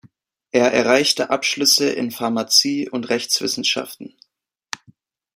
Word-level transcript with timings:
Er 0.51 0.73
erreichte 0.73 1.29
Abschlüsse 1.29 1.91
in 1.91 2.09
Pharmazie 2.09 2.89
und 2.89 3.07
Rechtswissenschaften. 3.09 4.15